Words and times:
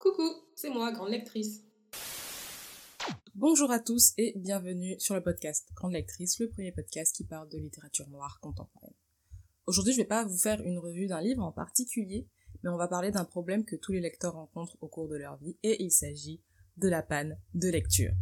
Coucou, 0.00 0.32
c'est 0.54 0.70
moi, 0.70 0.90
grande 0.92 1.10
lectrice. 1.10 1.60
Bonjour 3.34 3.70
à 3.70 3.78
tous 3.78 4.14
et 4.16 4.32
bienvenue 4.34 4.98
sur 4.98 5.14
le 5.14 5.22
podcast 5.22 5.68
Grande 5.74 5.92
Lectrice, 5.92 6.38
le 6.38 6.48
premier 6.48 6.72
podcast 6.72 7.14
qui 7.14 7.22
parle 7.22 7.50
de 7.50 7.58
littérature 7.58 8.08
noire 8.08 8.40
contemporaine. 8.40 8.94
Aujourd'hui, 9.66 9.92
je 9.92 9.98
vais 9.98 10.06
pas 10.06 10.24
vous 10.24 10.38
faire 10.38 10.62
une 10.62 10.78
revue 10.78 11.06
d'un 11.06 11.20
livre 11.20 11.42
en 11.42 11.52
particulier, 11.52 12.26
mais 12.62 12.70
on 12.70 12.78
va 12.78 12.88
parler 12.88 13.10
d'un 13.10 13.26
problème 13.26 13.66
que 13.66 13.76
tous 13.76 13.92
les 13.92 14.00
lecteurs 14.00 14.32
rencontrent 14.32 14.78
au 14.80 14.88
cours 14.88 15.06
de 15.06 15.16
leur 15.16 15.36
vie 15.36 15.58
et 15.62 15.82
il 15.84 15.90
s'agit 15.90 16.40
de 16.78 16.88
la 16.88 17.02
panne 17.02 17.38
de 17.52 17.68
lecture. 17.68 18.14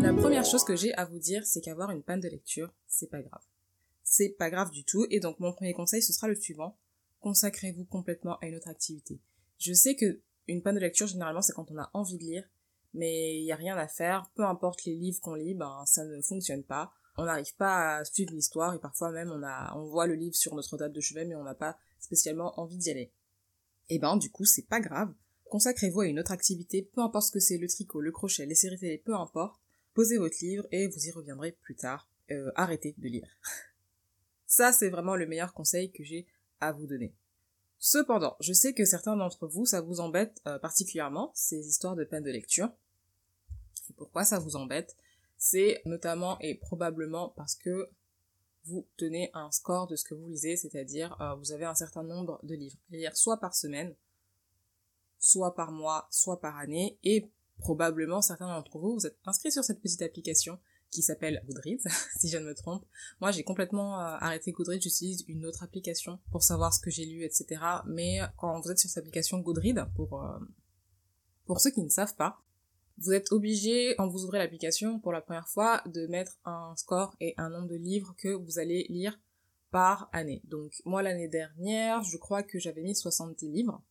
La 0.00 0.14
première 0.14 0.44
chose 0.44 0.62
que 0.62 0.76
j'ai 0.76 0.94
à 0.94 1.04
vous 1.04 1.18
dire, 1.18 1.44
c'est 1.44 1.62
qu'avoir 1.62 1.90
une 1.90 2.04
panne 2.04 2.20
de 2.20 2.28
lecture, 2.28 2.72
c'est 2.86 3.10
pas 3.10 3.22
grave. 3.22 3.42
C'est 4.04 4.36
pas 4.38 4.50
grave 4.50 4.70
du 4.70 4.84
tout 4.84 5.04
et 5.10 5.18
donc 5.18 5.40
mon 5.40 5.52
premier 5.52 5.72
conseil 5.72 6.00
ce 6.00 6.12
sera 6.12 6.28
le 6.28 6.36
suivant. 6.36 6.78
Consacrez-vous 7.18 7.86
complètement 7.86 8.38
à 8.38 8.46
une 8.46 8.54
autre 8.54 8.68
activité. 8.68 9.20
Je 9.58 9.72
sais 9.72 9.96
que 9.96 10.20
une 10.46 10.62
panne 10.62 10.76
de 10.76 10.80
lecture, 10.80 11.06
généralement, 11.06 11.42
c'est 11.42 11.52
quand 11.52 11.70
on 11.70 11.78
a 11.78 11.90
envie 11.92 12.16
de 12.16 12.22
lire, 12.22 12.48
mais 12.94 13.38
il 13.38 13.44
n'y 13.44 13.52
a 13.52 13.56
rien 13.56 13.76
à 13.76 13.86
faire. 13.86 14.30
Peu 14.34 14.44
importe 14.44 14.84
les 14.84 14.94
livres 14.94 15.20
qu'on 15.20 15.34
lit, 15.34 15.54
ben, 15.54 15.84
ça 15.86 16.04
ne 16.04 16.20
fonctionne 16.22 16.64
pas. 16.64 16.92
On 17.16 17.24
n'arrive 17.24 17.54
pas 17.56 17.98
à 17.98 18.04
suivre 18.04 18.32
l'histoire 18.32 18.74
et 18.74 18.78
parfois 18.78 19.10
même 19.10 19.30
on 19.30 19.42
a, 19.42 19.76
on 19.76 19.84
voit 19.86 20.06
le 20.06 20.14
livre 20.14 20.36
sur 20.36 20.54
notre 20.54 20.76
table 20.76 20.94
de 20.94 21.00
chevet, 21.00 21.24
mais 21.24 21.34
on 21.34 21.42
n'a 21.42 21.54
pas 21.54 21.76
spécialement 21.98 22.58
envie 22.58 22.76
d'y 22.76 22.90
aller. 22.90 23.12
Et 23.88 23.98
ben, 23.98 24.16
du 24.16 24.30
coup, 24.30 24.44
c'est 24.44 24.66
pas 24.66 24.80
grave. 24.80 25.12
Consacrez-vous 25.50 26.00
à 26.00 26.06
une 26.06 26.20
autre 26.20 26.32
activité, 26.32 26.82
peu 26.82 27.00
importe 27.00 27.26
ce 27.26 27.32
que 27.32 27.40
c'est, 27.40 27.58
le 27.58 27.68
tricot, 27.68 28.00
le 28.00 28.12
crochet, 28.12 28.46
les 28.46 28.54
séries 28.54 28.78
télé, 28.78 28.98
peu 28.98 29.14
importe. 29.14 29.60
Posez 29.94 30.18
votre 30.18 30.36
livre 30.40 30.66
et 30.70 30.86
vous 30.86 31.06
y 31.06 31.10
reviendrez 31.10 31.52
plus 31.52 31.74
tard. 31.74 32.08
Euh, 32.30 32.52
arrêtez 32.54 32.94
de 32.98 33.08
lire. 33.08 33.28
Ça, 34.46 34.72
c'est 34.72 34.90
vraiment 34.90 35.16
le 35.16 35.26
meilleur 35.26 35.54
conseil 35.54 35.90
que 35.90 36.04
j'ai 36.04 36.26
à 36.60 36.72
vous 36.72 36.86
donner. 36.86 37.14
Cependant, 37.78 38.36
je 38.40 38.52
sais 38.52 38.74
que 38.74 38.84
certains 38.84 39.16
d'entre 39.16 39.46
vous, 39.46 39.64
ça 39.64 39.80
vous 39.80 40.00
embête 40.00 40.40
euh, 40.46 40.58
particulièrement, 40.58 41.30
ces 41.34 41.68
histoires 41.68 41.94
de 41.94 42.04
peine 42.04 42.24
de 42.24 42.30
lecture. 42.30 42.70
Et 43.88 43.92
pourquoi 43.92 44.24
ça 44.24 44.38
vous 44.38 44.56
embête? 44.56 44.96
C'est 45.36 45.80
notamment 45.84 46.38
et 46.40 46.56
probablement 46.56 47.28
parce 47.30 47.54
que 47.54 47.88
vous 48.64 48.86
tenez 48.96 49.30
un 49.32 49.50
score 49.52 49.86
de 49.86 49.96
ce 49.96 50.04
que 50.04 50.14
vous 50.14 50.26
lisez, 50.26 50.56
c'est-à-dire 50.56 51.16
euh, 51.20 51.34
vous 51.36 51.52
avez 51.52 51.64
un 51.64 51.74
certain 51.74 52.02
nombre 52.02 52.40
de 52.42 52.54
livres. 52.54 52.76
À 52.92 52.96
lire 52.96 53.16
soit 53.16 53.38
par 53.38 53.54
semaine, 53.54 53.94
soit 55.18 55.54
par 55.54 55.70
mois, 55.70 56.08
soit 56.10 56.40
par 56.40 56.56
année, 56.58 56.98
et 57.04 57.30
probablement 57.58 58.22
certains 58.22 58.48
d'entre 58.48 58.78
vous, 58.78 58.94
vous 58.94 59.06
êtes 59.06 59.18
inscrits 59.24 59.52
sur 59.52 59.64
cette 59.64 59.80
petite 59.80 60.02
application 60.02 60.58
qui 60.90 61.02
s'appelle 61.02 61.42
Goodreads, 61.46 61.88
si 62.18 62.28
je 62.28 62.38
ne 62.38 62.44
me 62.44 62.54
trompe. 62.54 62.84
Moi, 63.20 63.30
j'ai 63.30 63.44
complètement 63.44 64.00
euh, 64.00 64.16
arrêté 64.20 64.52
Goodreads, 64.52 64.80
j'utilise 64.80 65.24
une 65.28 65.44
autre 65.46 65.62
application 65.62 66.18
pour 66.30 66.42
savoir 66.42 66.72
ce 66.72 66.80
que 66.80 66.90
j'ai 66.90 67.04
lu, 67.04 67.24
etc. 67.24 67.60
Mais 67.86 68.20
quand 68.36 68.60
vous 68.60 68.70
êtes 68.70 68.78
sur 68.78 68.88
cette 68.88 69.02
application 69.02 69.38
Goodreads, 69.38 69.86
pour, 69.94 70.22
euh, 70.22 70.38
pour 71.46 71.60
ceux 71.60 71.70
qui 71.70 71.82
ne 71.82 71.88
savent 71.88 72.16
pas, 72.16 72.42
vous 72.98 73.12
êtes 73.12 73.30
obligé, 73.30 73.94
quand 73.96 74.08
vous 74.08 74.24
ouvrez 74.24 74.38
l'application 74.38 74.98
pour 74.98 75.12
la 75.12 75.20
première 75.20 75.48
fois, 75.48 75.82
de 75.86 76.06
mettre 76.06 76.38
un 76.44 76.74
score 76.76 77.14
et 77.20 77.34
un 77.36 77.48
nombre 77.48 77.68
de 77.68 77.76
livres 77.76 78.14
que 78.18 78.28
vous 78.28 78.58
allez 78.58 78.86
lire 78.88 79.20
par 79.70 80.08
année. 80.12 80.40
Donc, 80.44 80.72
moi, 80.84 81.02
l'année 81.02 81.28
dernière, 81.28 82.02
je 82.02 82.16
crois 82.16 82.42
que 82.42 82.58
j'avais 82.58 82.82
mis 82.82 82.96
70 82.96 83.48
livres. 83.50 83.82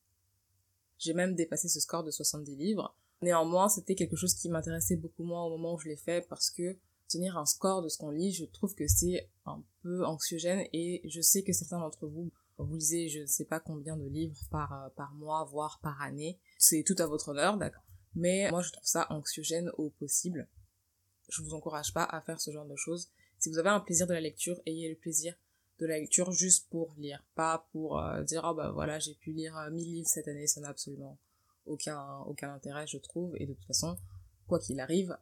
J'ai 0.97 1.13
même 1.13 1.35
dépassé 1.35 1.69
ce 1.69 1.79
score 1.79 2.03
de 2.03 2.11
70 2.11 2.55
livres. 2.55 2.95
Néanmoins, 3.21 3.69
c'était 3.69 3.95
quelque 3.95 4.15
chose 4.15 4.35
qui 4.35 4.49
m'intéressait 4.49 4.95
beaucoup 4.95 5.23
moins 5.23 5.43
au 5.43 5.49
moment 5.49 5.73
où 5.73 5.79
je 5.79 5.89
l'ai 5.89 5.97
fait 5.97 6.27
parce 6.27 6.49
que 6.49 6.77
tenir 7.09 7.37
un 7.37 7.45
score 7.45 7.81
de 7.81 7.89
ce 7.89 7.97
qu'on 7.97 8.11
lit, 8.11 8.31
je 8.31 8.45
trouve 8.45 8.75
que 8.75 8.87
c'est 8.87 9.29
un 9.45 9.63
peu 9.81 10.05
anxiogène 10.05 10.67
et 10.73 11.01
je 11.09 11.21
sais 11.21 11.43
que 11.43 11.53
certains 11.53 11.79
d'entre 11.79 12.07
vous, 12.07 12.31
vous 12.57 12.75
lisez 12.75 13.09
je 13.09 13.21
ne 13.21 13.25
sais 13.25 13.45
pas 13.45 13.59
combien 13.59 13.97
de 13.97 14.07
livres 14.07 14.37
par, 14.51 14.73
euh, 14.73 14.89
par 14.95 15.13
mois, 15.13 15.43
voire 15.45 15.79
par 15.81 16.01
année. 16.01 16.39
C'est 16.57 16.83
tout 16.83 16.95
à 16.99 17.07
votre 17.07 17.29
honneur, 17.29 17.57
d'accord. 17.57 17.83
Mais 18.15 18.49
moi, 18.49 18.61
je 18.61 18.71
trouve 18.71 18.85
ça 18.85 19.07
anxiogène 19.11 19.69
au 19.77 19.89
possible. 19.89 20.47
Je 21.29 21.41
vous 21.41 21.53
encourage 21.53 21.93
pas 21.93 22.03
à 22.03 22.21
faire 22.21 22.41
ce 22.41 22.51
genre 22.51 22.65
de 22.65 22.75
choses. 22.75 23.09
Si 23.39 23.49
vous 23.49 23.59
avez 23.59 23.69
un 23.69 23.79
plaisir 23.79 24.07
de 24.07 24.13
la 24.13 24.21
lecture, 24.21 24.59
ayez 24.65 24.89
le 24.89 24.95
plaisir 24.95 25.35
de 25.79 25.85
la 25.85 25.99
lecture 25.99 26.31
juste 26.31 26.67
pour 26.69 26.95
lire, 26.97 27.23
pas 27.35 27.67
pour 27.71 27.99
euh, 27.99 28.23
dire 28.23 28.41
oh 28.43 28.55
bah 28.55 28.71
voilà 28.71 28.97
j'ai 28.97 29.13
pu 29.13 29.31
lire 29.31 29.53
1000 29.71 29.87
euh, 29.87 29.91
livres 29.91 30.07
cette 30.07 30.27
année, 30.27 30.47
ça 30.47 30.59
n'a 30.59 30.69
absolument 30.69 31.19
aucun 31.67 32.53
intérêt 32.53 32.87
je 32.87 32.97
trouve 32.97 33.35
et 33.37 33.45
de 33.45 33.53
toute 33.53 33.65
façon 33.65 33.97
quoi 34.47 34.59
qu'il 34.59 34.79
arrive 34.79 35.17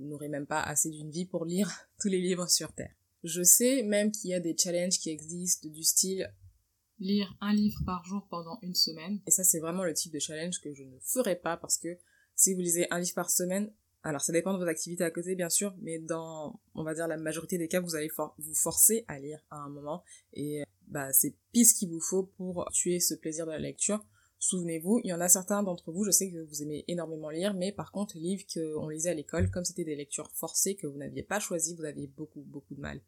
vous 0.00 0.06
n'aurez 0.06 0.28
même 0.28 0.46
pas 0.46 0.62
assez 0.62 0.90
d'une 0.90 1.10
vie 1.10 1.26
pour 1.26 1.44
lire 1.44 1.70
tous 2.00 2.08
les 2.08 2.20
livres 2.20 2.48
sur 2.48 2.72
Terre. 2.72 2.94
Je 3.22 3.42
sais 3.42 3.82
même 3.82 4.10
qu'il 4.10 4.30
y 4.30 4.34
a 4.34 4.40
des 4.40 4.56
challenges 4.56 4.98
qui 4.98 5.10
existent 5.10 5.68
du 5.68 5.82
style 5.82 6.32
lire 6.98 7.34
un 7.40 7.52
livre 7.52 7.80
par 7.84 8.04
jour 8.04 8.26
pendant 8.28 8.58
une 8.62 8.74
semaine. 8.74 9.20
Et 9.26 9.30
ça, 9.30 9.44
c'est 9.44 9.58
vraiment 9.58 9.84
le 9.84 9.94
type 9.94 10.12
de 10.12 10.18
challenge 10.18 10.60
que 10.60 10.72
je 10.74 10.84
ne 10.84 10.98
ferai 11.00 11.36
pas 11.36 11.56
parce 11.56 11.78
que 11.78 11.98
si 12.34 12.54
vous 12.54 12.60
lisez 12.60 12.86
un 12.90 13.00
livre 13.00 13.14
par 13.14 13.30
semaine, 13.30 13.72
alors 14.02 14.22
ça 14.22 14.32
dépend 14.32 14.54
de 14.54 14.58
vos 14.58 14.68
activités 14.68 15.04
à 15.04 15.10
côté, 15.10 15.34
bien 15.34 15.50
sûr, 15.50 15.74
mais 15.80 15.98
dans, 15.98 16.60
on 16.74 16.82
va 16.82 16.94
dire, 16.94 17.06
la 17.06 17.18
majorité 17.18 17.58
des 17.58 17.68
cas, 17.68 17.80
vous 17.80 17.94
allez 17.94 18.10
vous 18.38 18.54
forcer 18.54 19.04
à 19.08 19.18
lire 19.18 19.40
à 19.50 19.56
un 19.56 19.68
moment. 19.68 20.02
Et 20.32 20.62
bah, 20.88 21.12
c'est 21.12 21.34
pile 21.52 21.66
ce 21.66 21.74
qu'il 21.74 21.90
vous 21.90 22.00
faut 22.00 22.22
pour 22.22 22.66
tuer 22.72 23.00
ce 23.00 23.14
plaisir 23.14 23.46
de 23.46 23.50
la 23.50 23.58
lecture. 23.58 24.04
Souvenez-vous, 24.42 25.02
il 25.04 25.10
y 25.10 25.12
en 25.12 25.20
a 25.20 25.28
certains 25.28 25.62
d'entre 25.62 25.92
vous, 25.92 26.02
je 26.02 26.10
sais 26.10 26.30
que 26.30 26.42
vous 26.42 26.62
aimez 26.62 26.86
énormément 26.88 27.28
lire, 27.28 27.52
mais 27.52 27.72
par 27.72 27.92
contre, 27.92 28.16
les 28.16 28.22
livres 28.22 28.44
qu'on 28.52 28.88
lisait 28.88 29.10
à 29.10 29.14
l'école, 29.14 29.50
comme 29.50 29.64
c'était 29.64 29.84
des 29.84 29.94
lectures 29.94 30.30
forcées 30.32 30.76
que 30.76 30.86
vous 30.86 30.96
n'aviez 30.96 31.22
pas 31.22 31.38
choisies, 31.38 31.76
vous 31.76 31.84
aviez 31.84 32.06
beaucoup, 32.06 32.40
beaucoup 32.40 32.74
de 32.74 32.80
mal 32.80 33.02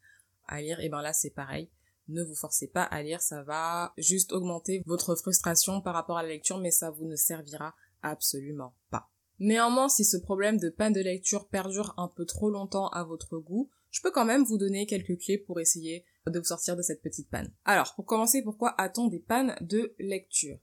à 0.47 0.61
lire, 0.61 0.79
et 0.81 0.91
ben 0.91 1.01
là, 1.01 1.15
c'est 1.15 1.31
pareil. 1.31 1.71
Ne 2.09 2.23
vous 2.23 2.35
forcez 2.35 2.67
pas 2.67 2.83
à 2.83 3.03
lire, 3.03 3.23
ça 3.23 3.43
va 3.45 3.95
juste 3.97 4.33
augmenter 4.33 4.83
votre 4.85 5.15
frustration 5.15 5.81
par 5.81 5.95
rapport 5.95 6.19
à 6.19 6.23
la 6.23 6.29
lecture, 6.29 6.59
mais 6.59 6.71
ça 6.71 6.91
vous 6.91 7.07
ne 7.07 7.17
servira 7.17 7.75
absolument 8.03 8.75
pas. 8.91 9.09
Néanmoins, 9.39 9.89
si 9.89 10.05
ce 10.05 10.19
problème 10.19 10.59
de 10.59 10.69
panne 10.69 10.93
de 10.93 11.01
lecture 11.01 11.49
perdure 11.49 11.95
un 11.97 12.09
peu 12.09 12.27
trop 12.27 12.51
longtemps 12.51 12.89
à 12.89 13.05
votre 13.05 13.39
goût, 13.39 13.71
je 13.91 14.03
peux 14.03 14.11
quand 14.11 14.27
même 14.27 14.45
vous 14.45 14.59
donner 14.59 14.85
quelques 14.85 15.19
clés 15.19 15.39
pour 15.39 15.61
essayer 15.61 16.05
de 16.27 16.39
vous 16.39 16.45
sortir 16.45 16.77
de 16.77 16.83
cette 16.83 17.01
petite 17.01 17.31
panne. 17.31 17.51
Alors, 17.65 17.95
pour 17.95 18.05
commencer, 18.05 18.43
pourquoi 18.43 18.75
a-t-on 18.79 19.09
des 19.09 19.21
pannes 19.21 19.57
de 19.63 19.95
lecture? 19.99 20.59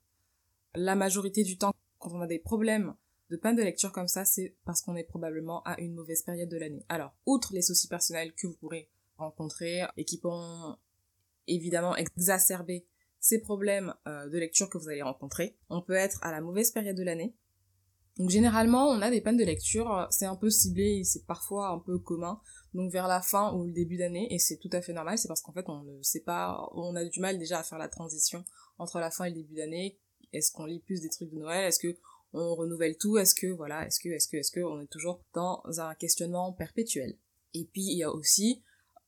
La 0.76 0.96
majorité 0.96 1.44
du 1.44 1.58
temps, 1.58 1.74
quand 1.98 2.12
on 2.14 2.22
a 2.22 2.28
des 2.28 2.40
problèmes 2.40 2.96
de 3.30 3.38
panne 3.38 3.56
de 3.56 3.64
lecture 3.64 3.92
comme 3.92 4.08
ça, 4.08 4.26
c'est 4.26 4.56
parce 4.66 4.82
qu'on 4.82 4.96
est 4.96 5.04
probablement 5.04 5.62
à 5.64 5.80
une 5.80 5.94
mauvaise 5.94 6.24
période 6.24 6.50
de 6.50 6.58
l'année. 6.58 6.86
Alors, 6.90 7.14
outre 7.26 7.54
les 7.54 7.62
soucis 7.62 7.88
personnels 7.88 8.34
que 8.34 8.48
vous 8.48 8.56
pourrez 8.56 8.90
rencontrer 9.18 9.84
et 9.98 10.06
qui 10.06 10.18
pourront 10.18 10.78
évidemment 11.48 11.96
exacerber 11.96 12.86
ces 13.20 13.40
problèmes 13.40 13.94
euh, 14.08 14.30
de 14.30 14.38
lecture 14.38 14.70
que 14.70 14.78
vous 14.78 14.90
allez 14.90 15.02
rencontrer, 15.02 15.58
on 15.70 15.82
peut 15.82 15.94
être 15.94 16.20
à 16.24 16.32
la 16.32 16.42
mauvaise 16.42 16.72
période 16.72 16.96
de 16.96 17.04
l'année. 17.04 17.36
Donc 18.18 18.30
généralement, 18.30 18.88
on 18.90 19.02
a 19.02 19.10
des 19.10 19.22
pannes 19.22 19.38
de 19.38 19.46
lecture, 19.46 20.08
c'est 20.10 20.26
un 20.26 20.36
peu 20.36 20.50
ciblé 20.50 21.04
c'est 21.06 21.26
parfois 21.26 21.70
un 21.70 21.80
peu 21.80 22.00
commun, 22.00 22.42
donc 22.74 22.92
vers 22.92 23.08
la 23.08 23.22
fin 23.22 23.54
ou 23.54 23.66
le 23.66 23.72
début 23.72 23.98
d'année, 23.98 24.34
et 24.34 24.40
c'est 24.40 24.58
tout 24.58 24.70
à 24.74 24.82
fait 24.82 24.92
normal, 24.92 25.18
c'est 25.18 25.30
parce 25.30 25.42
qu'en 25.42 25.54
fait 25.54 25.70
on 25.70 25.84
ne 25.84 26.02
sait 26.02 26.20
pas, 26.22 26.70
on 26.74 26.96
a 26.96 27.06
du 27.06 27.22
mal 27.22 27.40
déjà 27.40 27.60
à 27.60 27.64
faire 27.64 27.78
la 27.78 27.88
transition 27.88 28.44
entre 28.78 29.00
la 29.00 29.10
fin 29.10 29.26
et 29.26 29.30
le 29.30 29.36
début 29.36 29.56
d'année, 29.56 29.98
est-ce 30.34 30.52
qu'on 30.52 30.66
lit 30.66 30.80
plus 30.80 31.02
des 31.02 31.10
trucs 31.10 31.32
de 31.32 31.38
Noël 31.38 31.66
Est-ce 31.66 31.80
que 31.80 31.96
on 32.34 32.56
renouvelle 32.56 32.98
tout 32.98 33.18
Est-ce 33.18 33.34
que 33.34 33.48
voilà 33.48 33.86
Est-ce 33.88 34.00
que 34.00 34.10
est-ce 34.10 34.28
que 34.28 34.38
est-ce 34.38 34.52
que 34.52 34.60
on 34.60 34.82
est 34.82 34.88
toujours 34.88 35.24
dans 35.34 35.64
un 35.78 35.96
questionnement 35.96 36.52
perpétuel 36.54 37.16
Et 37.54 37.66
puis 37.66 37.82
il 37.82 37.98
y 37.98 38.04
a 38.04 38.12
aussi 38.12 38.62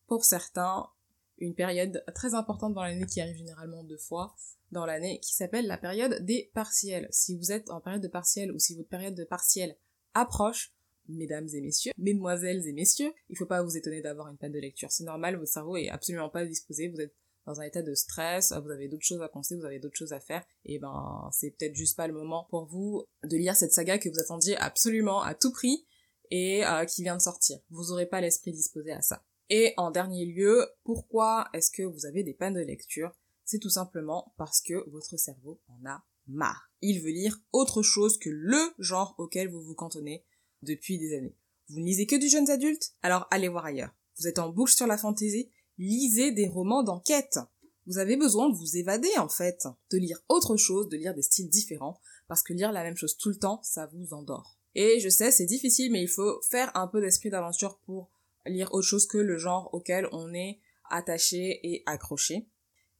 pour 0.07 0.25
certains 0.25 0.89
une 1.37 1.55
période 1.55 2.03
très 2.13 2.33
importante 2.35 2.73
dans 2.73 2.83
l'année 2.83 3.05
qui 3.05 3.21
arrive 3.21 3.37
généralement 3.37 3.83
deux 3.83 3.97
fois 3.97 4.35
dans 4.71 4.85
l'année 4.85 5.19
qui 5.19 5.33
s'appelle 5.33 5.67
la 5.67 5.77
période 5.77 6.23
des 6.23 6.49
partiels. 6.53 7.07
Si 7.11 7.35
vous 7.35 7.51
êtes 7.51 7.69
en 7.69 7.81
période 7.81 8.01
de 8.01 8.07
partiel 8.07 8.51
ou 8.51 8.59
si 8.59 8.75
votre 8.75 8.89
période 8.89 9.15
de 9.15 9.23
partiel 9.23 9.75
approche, 10.13 10.71
mesdames 11.09 11.47
et 11.53 11.61
messieurs, 11.61 11.91
mesdemoiselles 11.97 12.67
et 12.67 12.73
messieurs, 12.73 13.11
il 13.29 13.37
faut 13.37 13.45
pas 13.45 13.63
vous 13.63 13.75
étonner 13.75 14.01
d'avoir 14.01 14.29
une 14.29 14.37
panne 14.37 14.51
de 14.51 14.59
lecture. 14.59 14.91
C'est 14.91 15.03
normal, 15.03 15.35
votre 15.35 15.51
cerveau 15.51 15.75
est 15.75 15.89
absolument 15.89 16.29
pas 16.29 16.45
disposé, 16.45 16.87
vous 16.87 17.01
êtes 17.01 17.13
dans 17.45 17.59
un 17.59 17.63
état 17.63 17.81
de 17.81 17.93
stress, 17.93 18.53
vous 18.53 18.69
avez 18.69 18.87
d'autres 18.87 19.05
choses 19.05 19.21
à 19.21 19.29
penser, 19.29 19.55
vous 19.55 19.65
avez 19.65 19.79
d'autres 19.79 19.97
choses 19.97 20.13
à 20.13 20.19
faire, 20.19 20.43
et 20.65 20.79
ben 20.79 21.29
c'est 21.31 21.51
peut-être 21.51 21.75
juste 21.75 21.97
pas 21.97 22.07
le 22.07 22.13
moment 22.13 22.47
pour 22.49 22.65
vous 22.65 23.03
de 23.23 23.37
lire 23.37 23.55
cette 23.55 23.73
saga 23.73 23.97
que 23.97 24.09
vous 24.09 24.19
attendiez 24.19 24.55
absolument 24.57 25.21
à 25.21 25.33
tout 25.33 25.51
prix 25.51 25.85
et 26.29 26.65
euh, 26.65 26.85
qui 26.85 27.03
vient 27.03 27.17
de 27.17 27.21
sortir. 27.21 27.59
Vous 27.69 27.91
aurez 27.91 28.05
pas 28.05 28.21
l'esprit 28.21 28.51
disposé 28.51 28.91
à 28.91 29.01
ça. 29.01 29.23
Et 29.49 29.73
en 29.77 29.91
dernier 29.91 30.25
lieu, 30.25 30.65
pourquoi 30.83 31.49
est-ce 31.53 31.71
que 31.71 31.83
vous 31.83 32.05
avez 32.05 32.23
des 32.23 32.33
pannes 32.33 32.53
de 32.53 32.61
lecture? 32.61 33.11
C'est 33.43 33.59
tout 33.59 33.69
simplement 33.69 34.33
parce 34.37 34.61
que 34.61 34.89
votre 34.89 35.17
cerveau 35.17 35.59
en 35.67 35.85
a 35.85 36.03
marre. 36.27 36.71
Il 36.81 37.01
veut 37.01 37.09
lire 37.09 37.37
autre 37.51 37.81
chose 37.81 38.17
que 38.17 38.29
le 38.29 38.59
genre 38.79 39.13
auquel 39.17 39.49
vous 39.49 39.61
vous 39.61 39.75
cantonnez 39.75 40.23
depuis 40.61 40.97
des 40.97 41.17
années. 41.17 41.35
Vous 41.67 41.79
ne 41.79 41.85
lisez 41.85 42.05
que 42.05 42.15
du 42.15 42.29
jeunes 42.29 42.49
adultes 42.49 42.93
Alors 43.01 43.27
allez 43.29 43.49
voir 43.49 43.65
ailleurs. 43.65 43.93
Vous 44.17 44.27
êtes 44.27 44.39
en 44.39 44.49
bouche 44.49 44.75
sur 44.75 44.87
la 44.87 44.97
fantaisie 44.97 45.51
lisez 45.81 46.31
des 46.31 46.47
romans 46.47 46.83
d'enquête. 46.83 47.39
Vous 47.87 47.97
avez 47.97 48.15
besoin 48.15 48.49
de 48.49 48.55
vous 48.55 48.77
évader 48.77 49.09
en 49.17 49.29
fait, 49.29 49.67
de 49.91 49.97
lire 49.97 50.19
autre 50.29 50.55
chose, 50.55 50.87
de 50.89 50.97
lire 50.97 51.15
des 51.15 51.23
styles 51.23 51.49
différents, 51.49 51.99
parce 52.27 52.43
que 52.43 52.53
lire 52.53 52.71
la 52.71 52.83
même 52.83 52.95
chose 52.95 53.17
tout 53.17 53.29
le 53.29 53.37
temps, 53.37 53.59
ça 53.63 53.87
vous 53.87 54.13
endort. 54.13 54.57
Et 54.75 54.99
je 54.99 55.09
sais, 55.09 55.31
c'est 55.31 55.45
difficile, 55.45 55.91
mais 55.91 56.01
il 56.01 56.07
faut 56.07 56.39
faire 56.43 56.71
un 56.77 56.87
peu 56.87 57.01
d'esprit 57.01 57.29
d'aventure 57.29 57.79
pour 57.79 58.09
lire 58.45 58.73
autre 58.73 58.87
chose 58.87 59.07
que 59.07 59.17
le 59.17 59.37
genre 59.37 59.73
auquel 59.73 60.07
on 60.11 60.33
est 60.33 60.59
attaché 60.89 61.59
et 61.63 61.83
accroché. 61.85 62.47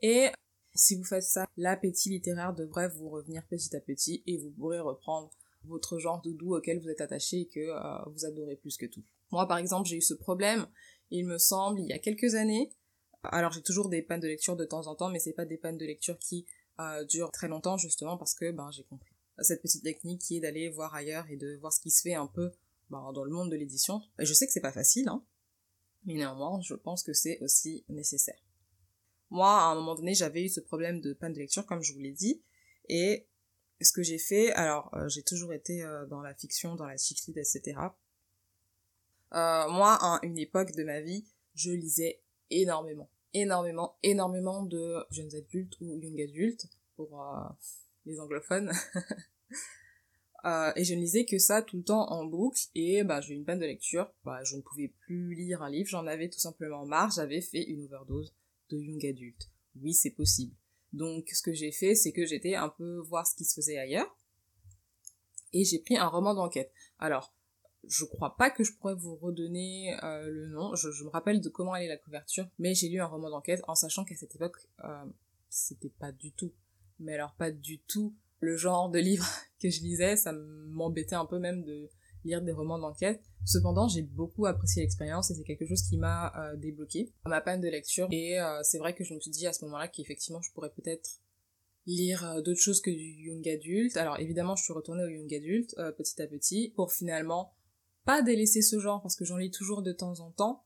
Et 0.01 0.30
Si 0.74 0.95
vous 0.95 1.04
faites 1.04 1.24
ça, 1.24 1.48
l'appétit 1.57 2.10
littéraire 2.10 2.54
devrait 2.54 2.88
vous 2.88 3.10
revenir 3.10 3.45
petit 3.48 3.75
à 3.75 3.81
petit 3.81 4.24
et 4.25 4.38
vous 4.38 4.51
pourrez 4.51 4.80
reprendre 4.80 5.30
votre 5.66 6.00
genre 6.00 6.22
de 6.22 6.31
doux 6.31 6.56
auquel 6.56 6.80
vous 6.80 6.89
êtes 6.89 7.01
attaché 7.01 7.42
et 7.42 7.48
que 7.48 7.60
euh, 7.60 8.10
vous 8.10 8.25
adorez 8.25 8.56
plus 8.56 8.77
que 8.77 8.86
tout. 8.86 9.04
Moi, 9.31 9.48
par 9.48 9.57
exemple, 9.57 9.88
j'ai 9.88 9.98
eu 9.98 10.01
ce 10.01 10.13
problème, 10.13 10.66
il 11.12 11.25
me 11.25 11.38
semble, 11.38 11.81
il 11.81 11.88
y 11.88 11.94
a 11.94 12.00
quelques 12.00 12.36
années. 12.36 12.72
Alors, 13.24 13.52
j'ai 13.52 13.62
toujours 13.62 13.90
des 13.90 14.02
pannes 14.02 14.19
de 14.19 14.28
lecture 14.28 14.56
de 14.56 14.66
temps 14.66 14.88
en 14.88 14.96
temps, 14.96 15.10
mais 15.10 15.19
c'est 15.19 15.34
pas 15.34 15.46
des 15.46 15.58
pannes 15.58 15.78
de 15.78 15.86
lecture 15.86 16.18
qui 16.18 16.46
euh, 16.80 17.04
durent 17.06 17.31
très 17.31 17.48
longtemps, 17.48 17.78
justement, 17.78 18.18
parce 18.18 18.34
que 18.34 18.52
ben, 18.52 18.72
j'ai 18.72 18.84
compris 18.84 19.12
cette 19.40 19.62
petite 19.62 19.84
technique 19.84 20.22
qui 20.22 20.38
est 20.38 20.40
d'aller 20.40 20.69
voir 20.69 20.94
ailleurs 20.94 21.25
et 21.30 21.38
de 21.38 21.56
voir 21.58 21.74
ce 21.74 21.80
qui 21.80 21.92
se 21.92 22.02
fait 22.02 22.16
un 22.16 22.28
peu 22.28 22.52
ben, 22.90 23.12
dans 23.13 23.24
le 23.24 23.31
monde 23.31 23.52
de 23.52 23.56
l'édition. 23.56 24.02
Je 24.19 24.34
sais 24.34 24.48
que 24.48 24.54
c'est 24.54 24.62
pas 24.62 24.72
facile, 24.72 25.08
hein, 25.08 25.24
mais 26.06 26.16
néanmoins, 26.16 26.62
je 26.62 26.74
pense 26.74 27.04
que 27.04 27.13
c'est 27.13 27.40
aussi 27.42 27.86
nécessaire. 27.90 28.40
Moi, 29.30 29.50
à 29.50 29.72
un 29.72 29.75
moment 29.75 29.96
donné, 29.96 30.13
j'avais 30.13 30.44
eu 30.44 30.50
ce 30.50 30.60
problème 30.60 31.00
de 31.00 31.13
panne 31.13 31.34
de 31.34 31.40
lecture, 31.40 31.66
comme 31.66 31.81
je 31.81 31.94
vous 31.94 32.00
l'ai 32.00 32.12
dit, 32.12 32.42
et 32.90 33.28
ce 33.80 33.92
que 33.92 34.04
j'ai 34.04 34.18
fait, 34.18 34.52
alors 34.52 34.94
euh, 34.94 35.08
j'ai 35.08 35.24
toujours 35.24 35.54
été 35.54 35.84
euh, 35.84 36.06
dans 36.06 36.22
la 36.22 36.34
fiction, 36.34 36.75
dans 36.75 36.86
la 36.86 36.98
chick 36.98 37.18
etc. 37.30 37.78
Euh, 39.33 39.69
moi, 39.69 39.98
à 40.01 40.19
une 40.24 40.38
époque 40.38 40.74
de 40.75 40.83
ma 40.83 41.01
vie, 41.01 41.25
je 41.56 41.72
lisais 41.72 42.22
énormément, 42.50 43.10
énormément, 43.33 43.98
énormément 44.04 44.63
de 44.63 44.98
jeunes 45.10 45.33
adultes 45.36 45.80
ou 45.80 45.98
young 45.98 46.19
adultes 46.22 46.68
pour 46.95 47.18
les 48.06 48.19
anglophones. 48.19 48.72
et 50.75 50.83
je 50.83 50.94
ne 50.94 51.00
lisais 51.00 51.25
que 51.25 51.38
ça 51.38 51.62
tout 51.62 51.78
le 51.78 51.83
temps 51.83 52.12
en 52.12 52.25
boucle 52.25 52.60
et 52.75 53.04
bah 53.04 53.22
j'ai 53.22 53.33
eu 53.33 53.38
une 53.38 53.45
panne 53.45 53.60
de 53.60 53.66
lecture. 53.66 54.12
Bah 54.25 54.44
je 54.44 54.57
ne 54.57 54.62
pouvais 54.62 54.94
plus 55.06 55.34
lire 55.36 55.62
un 55.62 55.69
livre, 55.69 55.89
j'en 55.89 56.07
avais 56.07 56.30
tout 56.30 56.39
simplement 56.39 56.86
marre, 56.86 57.12
j'avais 57.12 57.42
fait 57.42 57.63
une 57.63 57.86
overdose 57.86 58.34
de 58.69 58.77
young 58.77 59.06
adultes. 59.06 59.50
Oui, 59.81 59.94
c'est 59.94 60.12
possible. 60.12 60.56
Donc 60.94 61.30
ce 61.30 61.42
que 61.42 61.54
j'ai 61.54 61.72
fait, 61.72 61.95
c'est 61.95 62.12
que 62.12 62.25
j'étais 62.25 62.56
un 62.56 62.69
peu 62.69 62.98
voir 63.00 63.25
ce 63.25 63.36
qui 63.36 63.45
se 63.45 63.56
faisait 63.56 63.77
ailleurs. 63.77 64.16
Et 65.54 65.63
j'ai 65.66 65.80
pris 65.80 65.98
un 65.98 66.07
roman 66.07 66.34
d'enquête. 66.34 66.72
Alors, 66.98 67.34
je 67.88 68.06
crois 68.06 68.36
pas 68.38 68.50
que 68.50 68.63
je 68.63 68.74
pourrais 68.74 68.95
vous 68.95 69.16
redonner 69.16 69.98
euh, 70.04 70.30
le 70.30 70.48
nom, 70.48 70.75
je, 70.75 71.04
me 71.04 71.10
rappelle 71.10 71.42
de 71.42 71.50
comment 71.50 71.75
est 71.75 71.88
la 71.88 71.98
couverture, 71.98 72.48
mais 72.60 72.74
j'ai 72.74 72.89
lu 72.89 73.00
un 73.00 73.07
roman 73.07 73.30
d'enquête 73.30 73.62
en 73.68 73.75
sachant 73.75 74.06
qu'à 74.06 74.16
cette 74.16 74.36
époque, 74.36 74.57
euh, 74.83 75.06
c'était 75.50 75.89
pas 75.89 76.12
du 76.12 76.31
tout, 76.31 76.54
mais 77.00 77.16
alors 77.16 77.33
pas 77.33 77.51
du 77.51 77.80
tout 77.80 78.13
le 78.39 78.57
genre 78.57 78.89
de 78.89 79.00
livre 79.00 79.28
que 79.62 79.69
je 79.69 79.81
lisais, 79.81 80.16
ça 80.16 80.33
m'embêtait 80.33 81.16
un 81.16 81.25
peu 81.25 81.39
même 81.39 81.63
de 81.63 81.89
lire 82.24 82.42
des 82.42 82.51
romans 82.51 82.80
d'enquête. 82.80 83.22
Cependant, 83.45 83.88
j'ai 83.88 84.04
beaucoup 84.04 84.45
apprécié 84.45 84.84
l'expérience 84.84 85.31
et 85.31 85.36
c'est 85.36 85.44
quelque 85.44 85.66
chose 85.66 85.81
qui 85.81 85.98
m'a 85.98 86.31
euh, 86.38 86.56
débloqué 86.56 87.12
ma 87.25 87.42
panne 87.42 87.62
de 87.62 87.68
lecture. 87.68 88.07
Et 88.12 88.39
euh, 88.39 88.60
c'est 88.63 88.77
vrai 88.77 88.94
que 88.94 89.04
je 89.04 89.13
me 89.13 89.19
suis 89.19 89.31
dit 89.31 89.48
à 89.48 89.54
ce 89.54 89.66
moment-là 89.66 89.88
qu'effectivement, 89.88 90.42
je 90.42 90.51
pourrais 90.51 90.69
peut-être 90.69 91.22
lire 91.88 92.24
euh, 92.30 92.42
d'autres 92.42 92.60
choses 92.60 92.81
que 92.81 92.92
du 92.92 93.24
young 93.24 93.48
adulte. 93.48 93.98
Alors 93.98 94.19
évidemment, 94.19 94.56
je 94.56 94.63
suis 94.63 94.74
retournée 94.74 95.04
au 95.04 95.07
young 95.07 95.34
adulte 95.34 95.75
petit 95.98 96.22
à 96.22 96.27
petit 96.27 96.72
pour 96.75 96.92
finalement 96.92 97.54
pas 98.06 98.21
délaisser 98.21 98.62
ce 98.62 98.80
genre 98.80 99.01
parce 99.01 99.15
que 99.15 99.25
j'en 99.25 99.38
lis 99.38 99.51
toujours 99.51 99.81
de 99.81 99.92
temps 99.92 100.19
en 100.19 100.31
temps. 100.31 100.63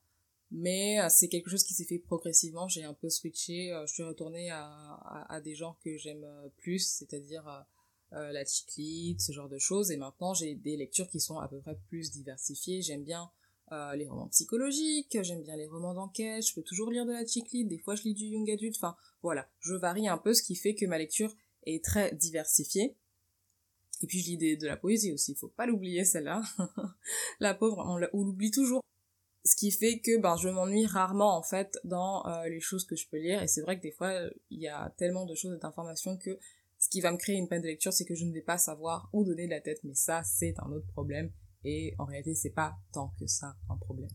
Mais 0.52 0.98
c'est 1.10 1.28
quelque 1.28 1.50
chose 1.50 1.64
qui 1.64 1.74
s'est 1.74 1.86
fait 1.86 2.00
progressivement. 2.00 2.68
J'ai 2.68 2.84
un 2.84 2.94
peu 2.94 3.10
switché. 3.10 3.78
je 3.88 3.92
suis 3.92 4.04
retournée 4.04 4.52
à, 4.52 5.42
des 5.44 5.56
genres 5.56 5.78
que 5.84 5.98
j'aime 5.98 6.26
plus, 6.58 6.88
c'est-à-dire 6.88 7.66
euh, 8.14 8.32
la 8.32 8.46
chiclite, 8.46 9.20
ce 9.20 9.32
genre 9.32 9.50
de 9.50 9.58
choses. 9.58 9.92
Et 9.92 9.98
maintenant, 9.98 10.34
j'ai 10.34 10.56
des 10.56 10.78
lectures 10.78 11.10
qui 11.10 11.20
sont 11.20 11.40
à 11.40 11.48
peu 11.48 11.60
près 11.60 11.78
plus 11.90 12.12
diversifiées. 12.12 12.82
J'aime 12.82 13.04
bien 13.04 13.30
euh, 13.72 13.96
les 13.96 14.08
romans 14.08 14.28
psychologiques, 14.28 15.18
j'aime 15.22 15.42
bien 15.42 15.58
les 15.58 15.68
romans 15.68 15.96
d'enquête, 15.96 16.46
je 16.46 16.54
peux 16.54 16.62
toujours 16.62 16.92
lire 16.92 17.06
de 17.06 17.12
la 17.12 17.26
chiclite, 17.26 17.68
des 17.68 17.80
fois 17.80 17.96
je 17.96 18.04
lis 18.04 18.14
du 18.14 18.26
young 18.26 18.50
adulte, 18.52 18.76
enfin 18.76 18.96
voilà, 19.24 19.50
je 19.60 19.74
varie 19.74 20.08
un 20.08 20.20
peu, 20.20 20.36
ce 20.36 20.44
qui 20.44 20.56
fait 20.56 20.76
que 20.76 20.86
ma 20.86 21.00
lecture 21.00 21.36
est 21.66 21.84
très 21.84 22.14
diversifiée. 22.14 22.96
Et 24.06 24.08
puis 24.08 24.20
je 24.20 24.28
lis 24.28 24.58
de 24.58 24.68
la 24.68 24.78
poésie 24.78 25.12
aussi, 25.12 25.32
il 25.32 25.36
faut 25.36 25.48
pas 25.48 25.66
l'oublier 25.66 26.06
celle-là. 26.06 26.44
la 27.40 27.56
pauvre, 27.56 27.84
on 28.14 28.24
l'oublie 28.24 28.52
toujours. 28.52 28.84
Ce 29.44 29.56
qui 29.56 29.72
fait 29.72 29.98
que 29.98 30.20
ben, 30.22 30.36
je 30.38 30.48
m'ennuie 30.48 30.86
rarement 30.86 31.36
en 31.36 31.42
fait 31.42 31.80
dans 31.84 32.24
euh, 32.28 32.48
les 32.48 32.60
choses 32.60 32.86
que 32.86 32.96
je 32.96 33.08
peux 33.10 33.18
lire, 33.18 33.42
et 33.42 33.48
c'est 33.48 33.62
vrai 33.62 33.78
que 33.78 33.82
des 33.82 33.92
fois 33.92 34.12
il 34.52 34.62
y 34.62 34.68
a 34.68 34.94
tellement 35.00 35.26
de 35.26 35.34
choses 35.34 35.56
et 35.56 35.60
d'informations 35.60 36.18
que 36.18 36.38
ce 36.78 36.88
qui 36.88 37.02
va 37.02 37.12
me 37.12 37.18
créer 37.18 37.36
une 37.36 37.48
peine 37.48 37.64
de 37.64 37.68
lecture, 37.68 37.92
c'est 37.94 38.06
que 38.06 38.14
je 38.14 38.26
ne 38.26 38.32
vais 38.32 38.44
pas 38.44 38.60
savoir 38.60 39.10
où 39.12 39.24
donner 39.24 39.46
de 39.46 39.50
la 39.50 39.62
tête, 39.62 39.80
mais 39.84 39.96
ça, 39.96 40.22
c'est 40.24 40.54
un 40.60 40.72
autre 40.72 40.86
problème. 40.88 41.32
Et 41.64 41.96
en 41.98 42.06
réalité, 42.06 42.36
c'est 42.36 42.52
pas 42.52 42.76
tant 42.94 43.12
que 43.20 43.26
ça 43.26 43.56
un 43.72 43.78
problème. 43.78 44.12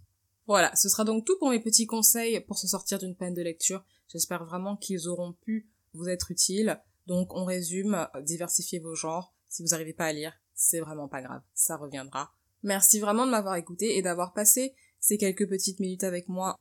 Voilà, 0.47 0.73
ce 0.77 0.89
sera 0.89 1.03
donc 1.03 1.25
tout 1.25 1.37
pour 1.41 1.51
mes 1.51 1.59
petits 1.59 1.87
conseils 1.87 2.39
pour 2.43 2.59
se 2.59 2.69
sortir 2.69 3.01
d'une 3.01 3.17
peine 3.17 3.35
de 3.35 3.43
lecture. 3.43 3.85
J'espère 4.07 4.45
vraiment 4.45 4.77
qu'ils 4.77 5.09
auront 5.09 5.33
pu 5.33 5.69
vous 5.95 6.09
être 6.09 6.31
utiles. 6.31 6.81
Donc, 7.07 7.35
on 7.35 7.45
résume, 7.45 8.07
diversifiez 8.23 8.79
vos 8.79 8.95
genres. 8.95 9.35
Si 9.51 9.63
vous 9.63 9.69
n'arrivez 9.71 9.93
pas 9.93 10.07
à 10.07 10.13
lire, 10.13 10.33
c'est 10.55 10.81
vraiment 10.81 11.09
pas 11.09 11.21
grave, 11.21 11.43
ça 11.53 11.77
reviendra. 11.77 12.33
Merci 12.63 13.01
vraiment 13.01 13.27
de 13.27 13.33
m'avoir 13.33 13.57
écouté 13.57 13.97
et 13.97 14.03
d'avoir 14.03 14.33
passé 14.33 14.75
ces 15.01 15.19
quelques 15.19 15.49
petites 15.49 15.81
minutes 15.81 16.05
avec 16.05 16.29
moi. 16.29 16.57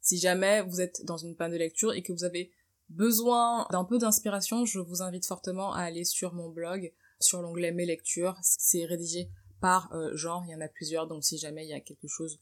Si 0.00 0.18
jamais 0.18 0.62
vous 0.62 0.80
êtes 0.80 1.04
dans 1.04 1.16
une 1.16 1.36
panne 1.36 1.52
de 1.52 1.56
lecture 1.56 1.94
et 1.94 2.02
que 2.02 2.12
vous 2.12 2.24
avez 2.24 2.50
besoin 2.88 3.66
d'un 3.70 3.84
peu 3.84 3.98
d'inspiration, 3.98 4.64
je 4.64 4.80
vous 4.80 5.00
invite 5.00 5.26
fortement 5.26 5.72
à 5.72 5.82
aller 5.82 6.04
sur 6.04 6.34
mon 6.34 6.50
blog, 6.50 6.92
sur 7.20 7.40
l'onglet 7.40 7.72
Mes 7.72 7.86
lectures. 7.86 8.36
C'est 8.42 8.84
rédigé 8.84 9.30
par 9.60 9.94
euh, 9.94 10.14
genre, 10.16 10.44
il 10.46 10.50
y 10.50 10.54
en 10.54 10.60
a 10.60 10.68
plusieurs, 10.68 11.06
donc 11.06 11.24
si 11.24 11.38
jamais 11.38 11.64
il 11.64 11.70
y 11.70 11.74
a 11.74 11.80
quelque 11.80 12.08
chose, 12.08 12.40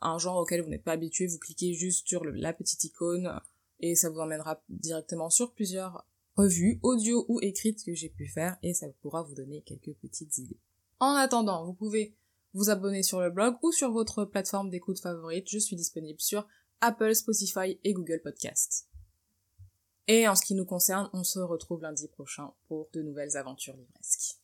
un 0.00 0.18
genre 0.18 0.38
auquel 0.38 0.62
vous 0.62 0.68
n'êtes 0.68 0.84
pas 0.84 0.92
habitué, 0.92 1.26
vous 1.26 1.38
cliquez 1.38 1.72
juste 1.74 2.08
sur 2.08 2.24
la 2.24 2.52
petite 2.52 2.82
icône 2.84 3.40
et 3.78 3.94
ça 3.94 4.10
vous 4.10 4.18
emmènera 4.18 4.62
directement 4.68 5.30
sur 5.30 5.52
plusieurs 5.52 6.04
revues, 6.40 6.78
audio 6.82 7.24
ou 7.28 7.40
écrites 7.40 7.84
que 7.84 7.94
j'ai 7.94 8.08
pu 8.08 8.26
faire 8.26 8.56
et 8.62 8.74
ça 8.74 8.86
pourra 9.00 9.22
vous 9.22 9.34
donner 9.34 9.62
quelques 9.62 9.94
petites 9.94 10.38
idées. 10.38 10.60
En 10.98 11.14
attendant, 11.14 11.64
vous 11.64 11.74
pouvez 11.74 12.14
vous 12.54 12.70
abonner 12.70 13.02
sur 13.02 13.20
le 13.20 13.30
blog 13.30 13.56
ou 13.62 13.72
sur 13.72 13.92
votre 13.92 14.24
plateforme 14.24 14.70
d'écoute 14.70 15.00
favorite. 15.00 15.48
Je 15.48 15.58
suis 15.58 15.76
disponible 15.76 16.20
sur 16.20 16.46
Apple, 16.80 17.14
Spotify 17.14 17.78
et 17.84 17.92
Google 17.92 18.20
Podcast. 18.22 18.88
Et 20.08 20.26
en 20.26 20.34
ce 20.34 20.44
qui 20.44 20.54
nous 20.54 20.64
concerne, 20.64 21.08
on 21.12 21.22
se 21.22 21.38
retrouve 21.38 21.82
lundi 21.82 22.08
prochain 22.08 22.52
pour 22.66 22.88
de 22.92 23.02
nouvelles 23.02 23.36
aventures 23.36 23.76
livresques. 23.76 24.39